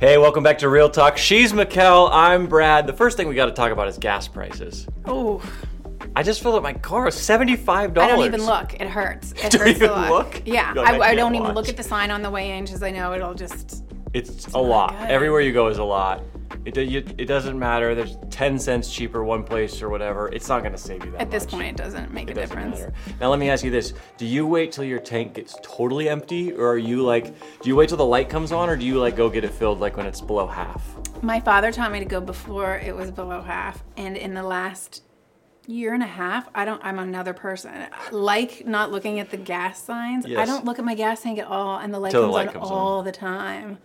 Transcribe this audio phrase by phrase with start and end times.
[0.00, 1.16] Hey, welcome back to Real Talk.
[1.18, 2.08] She's Mikkel.
[2.12, 2.86] I'm Brad.
[2.86, 4.86] The first thing we got to talk about is gas prices.
[5.06, 5.42] Oh,
[6.14, 8.12] I just filled up my car with seventy-five dollars.
[8.12, 8.74] I don't even look.
[8.74, 9.32] It hurts.
[9.32, 10.42] It Don't hurts even look?
[10.46, 11.54] Yeah, like, I I, don't even watch.
[11.56, 13.82] look at the sign on the way in because I know it'll just.
[14.14, 14.90] It's a lot.
[14.92, 15.10] good.
[15.10, 16.22] Everywhere you go is a lot.
[16.64, 17.94] It, you, it doesn't matter.
[17.94, 20.28] There's ten cents cheaper one place or whatever.
[20.32, 21.52] It's not going to save you that At this much.
[21.52, 22.80] point, it doesn't make It a doesn't difference.
[22.80, 22.92] matter.
[23.20, 26.52] Now let me ask you this: Do you wait till your tank gets totally empty,
[26.52, 27.26] or are you like,
[27.62, 29.52] do you wait till the light comes on, or do you like go get it
[29.52, 30.82] filled like when it's below half?
[31.22, 35.02] My father taught me to go before it was below half, and in the last
[35.66, 36.82] year and a half, I don't.
[36.84, 37.72] I'm another person.
[38.10, 40.26] Like not looking at the gas signs.
[40.26, 40.38] Yes.
[40.38, 42.48] I don't look at my gas tank at all, and the light Till the light
[42.48, 42.72] on comes on.
[42.72, 43.78] all the time.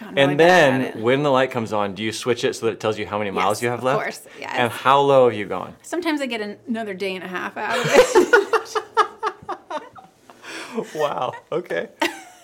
[0.00, 2.80] God, And then when the light comes on, do you switch it so that it
[2.80, 3.98] tells you how many miles Yes, you have left?
[3.98, 4.52] of course, yes.
[4.54, 5.76] And how low have you gone?
[5.82, 8.76] sometimes I get another day and a half out of it.
[10.94, 11.34] Wow.
[11.50, 11.88] Okay.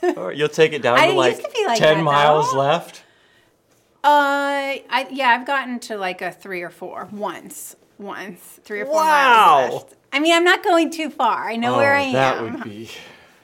[0.03, 3.03] All right, you'll take it down I to like, to like 10 that, miles left.
[4.03, 8.87] Uh, I yeah, I've gotten to like a three or four once, once three or
[8.87, 9.59] four Wow.
[9.59, 9.95] miles left.
[10.13, 11.49] I mean, I'm not going too far.
[11.49, 12.15] I know where I am.
[12.15, 12.91] Oh, that would be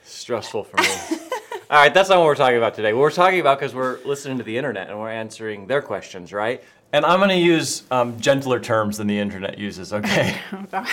[0.04, 1.18] stressful for me.
[1.72, 2.92] All right, that's not what we're talking about today.
[2.92, 6.30] What we're talking about because we're listening to the internet and we're answering their questions,
[6.30, 6.62] right?
[6.92, 10.36] And I'm going to use um, gentler terms than the internet uses, okay?
[10.52, 10.86] Oh, God.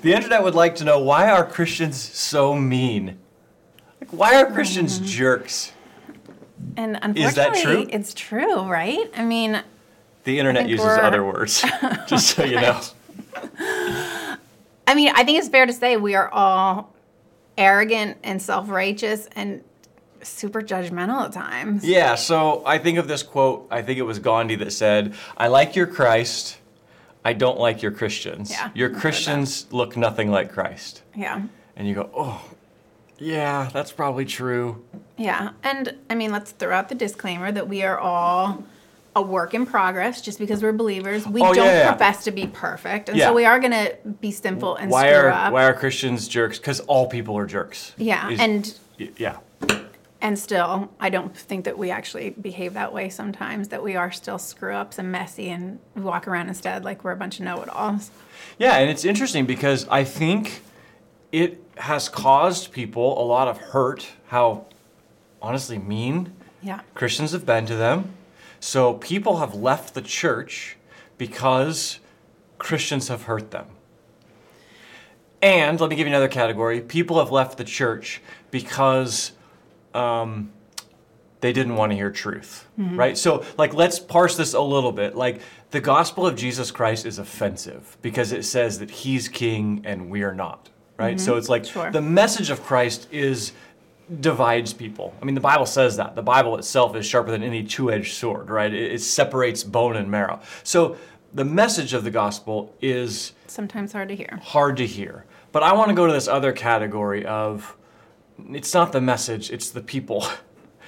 [0.00, 3.18] the internet would like to know why are Christians so mean?
[4.00, 5.04] Like, why are Christians Mm-hmm.
[5.06, 5.72] jerks?
[6.78, 7.94] And Is that unfortunately, true?
[8.00, 9.10] it's true, right?
[9.14, 9.62] I mean,
[10.24, 11.62] The internet uses we're- other words,
[12.06, 12.80] just so you know.
[14.86, 16.94] I mean, I think it's fair to say we are all
[17.58, 19.62] arrogant and self-righteous and
[20.22, 21.84] super judgmental at times.
[21.84, 25.48] Yeah, so I think of this quote, I think it was Gandhi that said, I
[25.48, 26.58] like your Christ,
[27.24, 28.50] I don't like your Christians.
[28.50, 31.02] Yeah, your Christians look nothing like Christ.
[31.14, 31.42] Yeah.
[31.76, 32.42] And you go, oh,
[33.18, 34.84] yeah, that's probably true.
[35.16, 38.64] Yeah, and I mean, let's throw out the disclaimer that we are all
[39.16, 40.20] a work in progress.
[40.22, 41.88] Just because we're believers, we Oh, don't yeah, yeah.
[41.90, 43.26] profess to be perfect, and Yeah.
[43.28, 45.52] so we are going to be sinful and Why screw are up.
[45.52, 46.58] why are Christians jerks?
[46.58, 47.92] Because all people are jerks.
[47.98, 48.74] yeah, Is- and
[49.18, 49.36] yeah.
[50.22, 53.68] And still, I don't think that we actually behave that way sometimes.
[53.68, 57.12] That we are still screw ups and messy, and we walk around instead like we're
[57.12, 58.10] a bunch of know it alls.
[58.58, 60.62] Yeah, and it's interesting because I think
[61.32, 64.66] it has caused people a lot of hurt, how
[65.40, 68.14] honestly mean Yeah, Christians have been to them.
[68.60, 70.76] So people have left the church
[71.16, 71.98] because
[72.58, 73.66] Christians have hurt them.
[75.40, 76.82] And let me give you another category.
[76.82, 78.20] People have left the church
[78.50, 79.32] because
[79.94, 80.52] um,
[81.40, 83.16] they didn't want to hear truth, right?
[83.16, 85.16] So, like, let's parse this a little bit.
[85.16, 85.40] Like,
[85.70, 90.22] the gospel of Jesus Christ is offensive because it says that he's king and we
[90.22, 90.68] are not,
[90.98, 91.18] right?
[91.18, 91.90] So it's like Sure.
[91.90, 93.52] the message of Christ is
[94.20, 95.14] divides people.
[95.22, 96.16] I mean, the Bible says that.
[96.16, 98.72] The Bible itself is sharper than any two edged sword, right?
[98.74, 100.40] It, it separates bone and marrow.
[100.64, 100.96] So,
[101.32, 104.40] the message of the gospel is sometimes hard to hear.
[104.42, 105.24] hard to hear.
[105.52, 107.76] But I want to go to this other category of
[108.50, 110.22] it's not the message, it's the people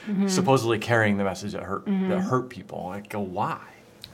[0.06, 0.26] mm-hmm.
[0.28, 2.20] supposedly carrying the message that hurt that mm-hmm.
[2.20, 2.84] hurt people.
[2.86, 3.60] Like, go why?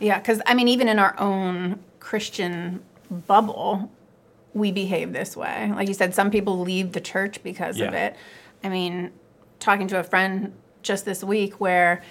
[0.01, 3.91] Yeah, because I mean, even in our own Christian bubble,
[4.55, 5.73] we behave this way.
[5.75, 8.17] Like you said, some people leave the church because of it.
[8.63, 9.13] I mean,
[9.61, 12.03] talking to a friend just this week where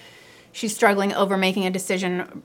[0.52, 2.42] she's struggling over making a decision,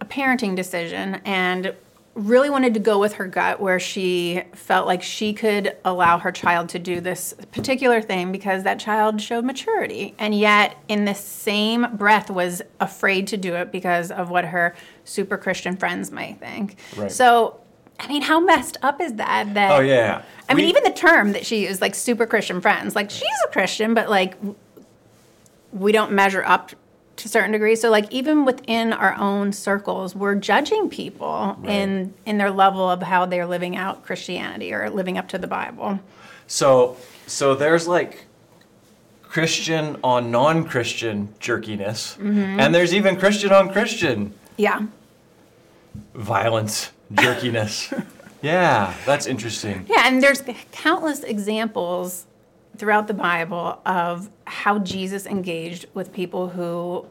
[0.00, 1.74] a parenting decision, and
[2.14, 6.30] really wanted to go with her gut where she felt like she could allow her
[6.30, 11.14] child to do this particular thing because that child showed maturity and yet in the
[11.14, 16.38] same breath was afraid to do it because of what her super christian friends might
[16.38, 17.10] think Right.
[17.10, 17.58] so
[17.98, 20.22] i mean how messed up is that that Oh yeah.
[20.48, 23.50] I mean, even the term that she used, like super Christian friends, like she's a
[23.50, 24.34] Christian, but like
[25.72, 26.72] we don't measure up
[27.16, 27.80] to certain degrees.
[27.80, 33.02] So, like even within our own circles, we're judging people in in their level of
[33.02, 36.00] how they're living out Christianity or living up to the Bible.
[36.46, 38.26] So so there's like
[39.22, 42.60] Christian on non-Christian jerkiness, mm-hmm.
[42.60, 44.82] and there's even Christian on Christian Yeah,
[46.14, 47.92] violence jerkiness.
[48.42, 49.86] yeah, that's interesting.
[49.88, 50.42] yeah, and there's
[50.72, 52.26] countless examples
[52.76, 57.06] throughout the Bible of how Jesus engaged with people who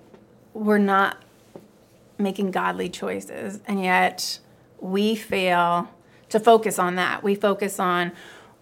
[0.53, 1.17] were not
[2.17, 3.59] making godly choices.
[3.65, 4.39] And yet
[4.79, 5.89] we fail
[6.29, 7.23] to focus on that.
[7.23, 8.11] We focus on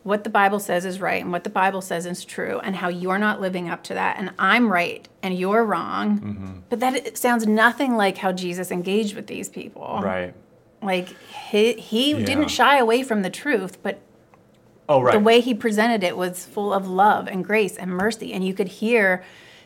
[0.03, 2.87] what the Bible says is right and what the Bible says is true and how
[2.87, 4.17] you're not living up to that.
[4.17, 6.19] And I'm right and you're wrong.
[6.19, 6.51] Mm-hmm.
[6.69, 9.99] But that sounds nothing like how Jesus engaged with these people.
[10.01, 10.33] Right.
[10.81, 11.09] Like
[11.49, 12.25] he, he Yeah.
[12.25, 13.99] didn't shy away from the truth, but
[14.91, 15.13] Oh right.
[15.13, 18.53] the way he presented it was full of love and grace and mercy and you
[18.53, 19.23] could hear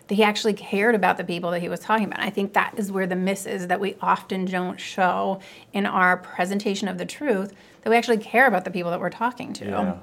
[0.07, 2.19] that he actually cared about the people that he was talking about.
[2.19, 5.39] I think that is where the miss is that we often don't show
[5.73, 9.09] in our presentation of the truth that we actually care about the people that we're
[9.09, 9.65] talking to.
[9.65, 9.95] Yeah.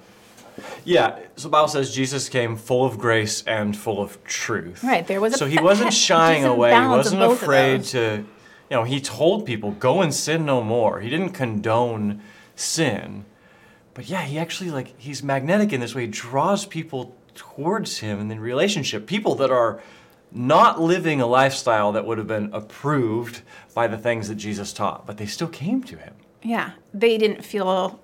[0.85, 4.85] Yeah, so the Bible says Jesus came full of grace and full of truth.
[4.85, 6.75] Right, there was a so he wasn't shying away.
[6.75, 11.09] He wasn't afraid to, you know, he told people, "Go and sin no more." He
[11.09, 12.21] didn't condone
[12.55, 13.25] sin,
[13.95, 16.03] but yeah, he actually like he's magnetic in this way.
[16.03, 19.07] He draws people towards him in the relationship.
[19.07, 19.81] People that are
[20.31, 23.43] not living a lifestyle that would have been approved
[23.75, 26.15] by the things that Jesus taught, but they still came to him.
[26.43, 28.01] Yeah, they didn't feel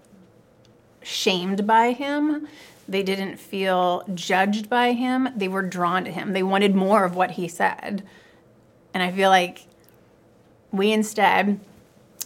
[1.03, 2.47] shamed by him.
[2.87, 5.29] They didn't feel judged by him.
[5.37, 6.33] They were drawn to him.
[6.33, 8.03] They wanted more of what he said.
[8.95, 9.67] And I feel like
[10.71, 11.61] we instead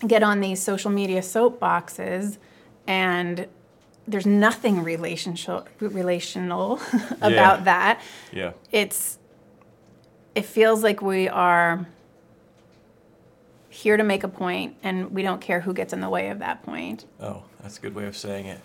[0.06, 2.38] get on these social media soapboxes
[2.86, 3.46] and
[4.06, 6.80] there's nothing relational relational
[7.20, 8.00] about that.
[8.32, 8.52] Yeah.
[8.70, 9.18] It's
[10.34, 11.86] it feels like we are
[13.68, 16.38] here to make a point and we don't care who gets in the way of
[16.40, 17.06] that point.
[17.20, 18.60] Oh, that's a good way of saying it.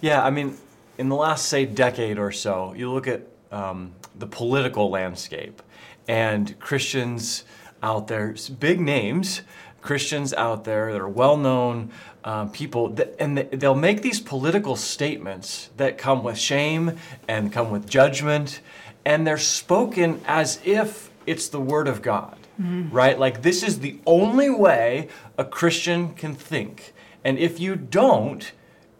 [0.00, 0.56] Yeah, I mean,
[0.98, 5.62] in the last, say, decade or so, you look at um, the political landscape
[6.08, 7.44] and Christians
[7.82, 9.42] out there, big names,
[9.86, 11.90] Christians out there that are well known
[12.24, 16.98] um, people, that, and they'll make these political statements that come with shame
[17.28, 18.60] and come with judgment,
[19.04, 23.18] and they're spoken as if it's the Word of God right?
[23.18, 26.94] Like, this is the only way a Christian can think.
[27.24, 28.50] And if you don't,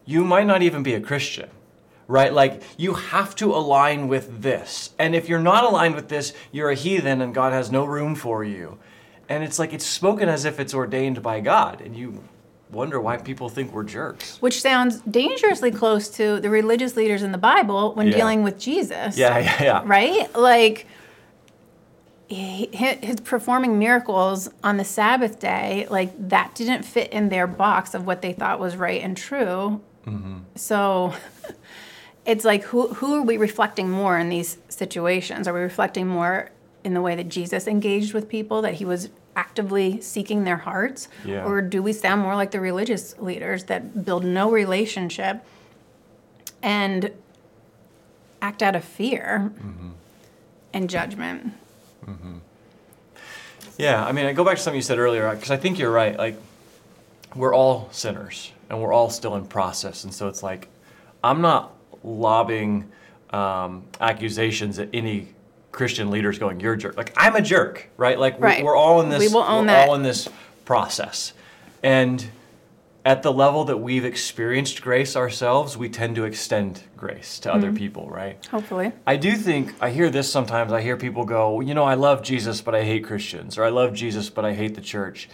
[0.05, 1.49] you might not even be a Christian,
[2.06, 2.33] right?
[2.33, 4.91] Like, you have to align with this.
[4.99, 8.15] And if you're not aligned with this, you're a heathen and God has no room
[8.15, 8.79] for you.
[9.28, 11.81] And it's like it's spoken as if it's ordained by God.
[11.81, 12.23] And you
[12.70, 14.40] wonder why people think we're jerks.
[14.40, 18.17] Which sounds dangerously close to the religious leaders in the Bible when Yeah.
[18.17, 19.17] dealing with Jesus.
[19.17, 19.82] Yeah, yeah, yeah.
[19.84, 20.34] Right?
[20.37, 20.87] Like,
[22.28, 27.94] he, his performing miracles on the Sabbath day, like, that didn't fit in their box
[27.94, 29.81] of what they thought was right and true.
[30.06, 30.38] Mm-hmm.
[30.56, 31.14] So
[32.26, 35.46] it's like, who, who are we reflecting more in these situations?
[35.46, 36.50] Are we reflecting more
[36.87, 41.09] in the way that Jesus engaged with people, that he was actively seeking their hearts?
[41.25, 41.44] Yeah.
[41.44, 45.44] Or do we sound more like the religious leaders that build no relationship
[46.62, 47.11] and
[48.41, 49.88] act out of fear mm-hmm.
[50.73, 51.55] and judgment?
[52.06, 52.38] Mm-hmm.
[53.79, 55.81] Yeah, I mean, I go back to something you said earlier uh, because I think
[55.81, 56.17] you're right.
[56.17, 56.37] Like,
[57.35, 60.69] we're all sinners and we're all still in process, and so it's like,
[61.23, 61.75] I'm not
[62.05, 62.91] lobbing
[63.31, 65.29] um, accusations at any
[65.76, 68.19] Christian leaders going, "You're a jerk." Like, I'm a jerk, right?
[68.19, 68.64] Like, Right.
[68.64, 69.20] we're, all in this.
[69.20, 69.87] We will own that.
[69.88, 70.26] all in this
[70.64, 71.34] process,
[71.82, 72.26] and
[73.05, 77.58] at the level that we've experienced grace ourselves, we tend to extend grace to Mm-hmm.
[77.58, 78.44] other people, right?
[78.46, 78.90] Hopefully.
[79.06, 80.73] I do think I hear this sometimes.
[80.73, 83.69] I hear people go, you know, I love Jesus, but I hate Christians, or I
[83.69, 85.28] love Jesus, but I hate the church.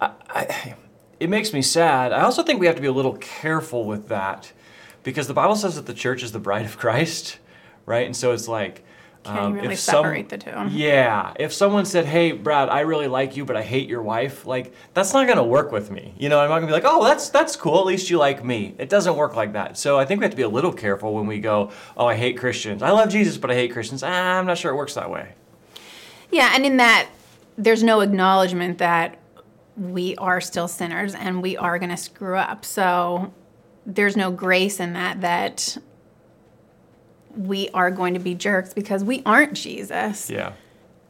[0.00, 0.74] I, I,
[1.18, 2.12] it makes me sad.
[2.12, 4.52] I also think we have to be a little careful with that
[5.02, 7.38] because the Bible says that the church is the bride of Christ,
[7.86, 8.04] right?
[8.06, 8.84] And so it's like,
[9.24, 10.52] um, Can you really if some- separate the two?
[10.70, 14.46] Yeah, if someone said, "Hey, Brad, I really like you, but I hate your wife,"
[14.46, 16.14] like that's not gonna work with me.
[16.18, 17.78] You know, I'm not gonna be like, "Oh, that's that's cool.
[17.80, 19.76] At least you like me." It doesn't work like that.
[19.76, 22.14] So I think we have to be a little careful when we go, "Oh, I
[22.14, 22.82] hate Christians.
[22.82, 25.30] I love Jesus, but I hate Christians." Ah, I'm not sure it works that way.
[26.30, 27.08] Yeah, and in that,
[27.56, 29.18] there's no acknowledgement that
[29.76, 32.64] we are still sinners and we are going to screw up.
[32.64, 33.32] So
[33.86, 35.78] there's no grace in that, that
[37.38, 40.28] we are going to be jerks because we aren't Jesus.
[40.28, 40.52] Yeah.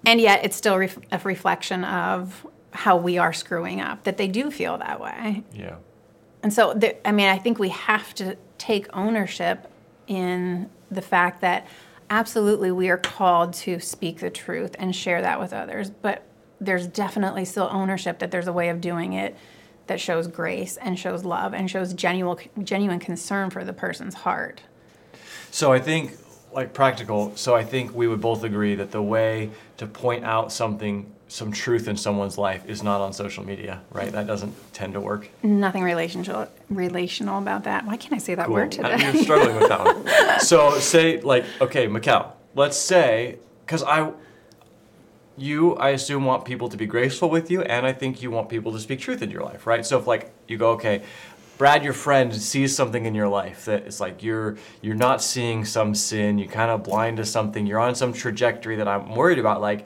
[0.06, 4.28] And yet it's still ref- a reflection of how we are screwing up, that they
[4.28, 5.42] do feel that way.
[5.54, 5.76] Yeah.
[6.42, 9.70] And so, there, I mean, I think we have to take ownership
[10.06, 11.66] in the fact that
[12.10, 15.90] absolutely we are called to speak the truth and share that with others.
[15.90, 16.22] But
[16.60, 19.36] there's definitely still ownership that there's a way of doing it
[19.86, 24.60] that shows grace and shows love and shows genuine, genuine concern for the person's heart.
[25.50, 26.12] So I think,
[26.52, 27.34] like practical.
[27.36, 31.52] So I think we would both agree that the way to point out something, some
[31.52, 34.10] truth in someone's life, is not on social media, right?
[34.10, 35.28] That doesn't tend to work.
[35.42, 37.84] Nothing relational, relational about that.
[37.84, 38.86] Why can't I say that word Cool.
[38.86, 39.12] Uh, today?
[39.12, 40.38] You're struggling with that one.
[40.40, 44.10] So say like, okay, Mikkel, let's say, because I,
[45.36, 48.48] you, I assume want people to be graceful with you, and I think you want
[48.48, 49.84] people to speak truth in your life, right?
[49.84, 51.02] So if like you go, okay,
[51.58, 55.64] Brad, your friend sees something in your life that it's like you're you're not seeing
[55.64, 59.40] some sin, you're kind of blind to something, you're on some trajectory that I'm worried
[59.40, 59.60] about.
[59.60, 59.84] Like,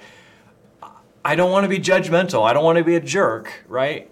[1.24, 2.48] I don't want to be judgmental.
[2.48, 4.10] I don't want to be a jerk, right?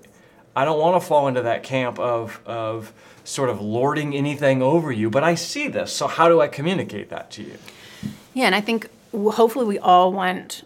[0.56, 4.90] I don't want to fall into that camp of of sort of lording anything over
[4.90, 5.92] you, but I see this.
[5.92, 7.58] So how do I communicate that to you?
[8.34, 10.64] Yeah, and I think hopefully we all want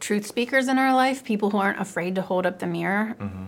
[0.00, 3.16] truth speakers in our life, people who aren't afraid to hold up the mirror.
[3.18, 3.44] Mm-hmm.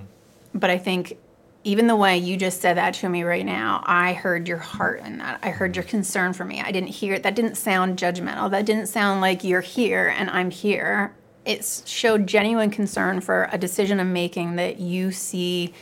[0.54, 1.18] But I think
[1.62, 5.00] even the way you just said that to me right now, I heard your heart
[5.00, 5.40] in that.
[5.42, 6.60] I heard your concern for me.
[6.60, 7.22] I didn't hear it.
[7.24, 8.50] that didn't sound judgmental.
[8.50, 11.14] That didn't sound like you're here and I'm here.
[11.44, 15.74] It showed genuine concern for a decision I'm making that you see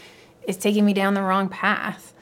[0.47, 2.13] is taking me down the wrong path.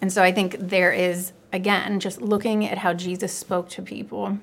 [0.00, 4.38] And so I think there is, again, just looking at how Jesus spoke to people,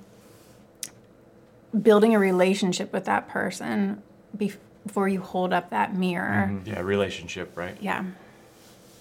[1.82, 4.04] building a relationship with that person
[4.38, 6.50] before you hold up that mirror.
[6.52, 6.70] Mm-hmm.
[6.70, 7.78] Yeah, relationship, right?
[7.80, 8.04] Yeah.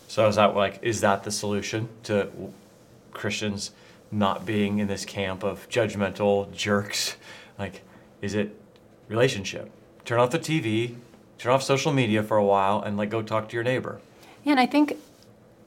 [0.08, 2.28] So is that like is that the solution to
[3.12, 3.70] Christians
[4.10, 7.16] not being in this camp of judgmental jerks?
[7.58, 7.82] Like,
[8.20, 8.58] is it
[9.08, 9.70] relationship?
[10.04, 10.96] Turn off the TV,
[11.38, 14.00] turn off social media for a while, and like go talk to your neighbor.
[14.44, 14.96] Yeah, and I think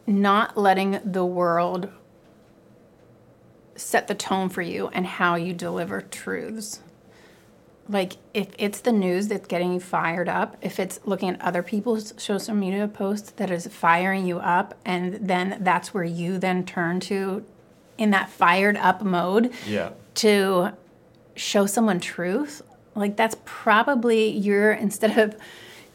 [0.06, 1.90] not letting the world
[3.76, 6.80] set the tone for you and how you deliver truths.
[7.90, 11.64] Like if it's the news that's getting you fired up, if it's looking at other
[11.64, 16.66] people's social media posts that is firing you up, and then that's where you then
[16.66, 17.46] turn to
[17.98, 19.92] in that fired up mode Yeah.
[20.16, 20.74] to
[21.36, 22.62] show someone truth,
[22.94, 25.36] like that's probably your instead of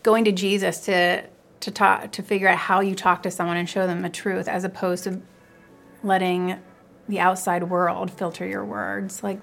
[0.02, 1.24] going to Jesus to
[1.60, 4.48] to talk to figure out how you talk to someone and show them the truth
[4.48, 5.20] as opposed to
[6.02, 6.58] letting
[7.08, 9.22] the outside world filter your words.
[9.22, 9.38] Like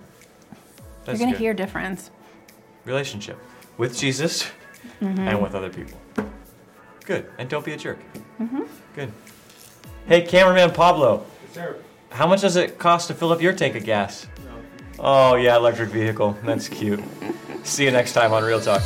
[1.05, 2.11] That's you're going to hear a difference.
[2.85, 3.37] Relationship
[3.77, 4.43] with Jesus
[5.01, 5.19] mm-hmm.
[5.19, 5.99] and with other people.
[7.05, 7.29] Good.
[7.37, 7.99] And don't be a jerk.
[8.39, 8.63] Mm-hmm.
[8.95, 9.11] Good.
[10.05, 11.77] Hey, cameraman Pablo, Sir,
[12.09, 14.27] how much does it cost to fill up your tank of gas?
[14.97, 16.37] Oh, yeah, electric vehicle.
[16.43, 17.01] That's cute.
[17.63, 18.81] See you next time on Real Talk.